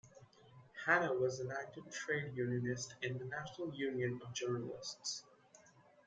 Hanna 0.83 1.13
was 1.13 1.39
an 1.39 1.51
active 1.51 1.87
trade 1.93 2.33
unionist 2.35 2.95
in 3.03 3.19
the 3.19 3.25
National 3.25 3.71
Union 3.75 4.19
of 4.25 4.33
Journalists. 4.33 5.25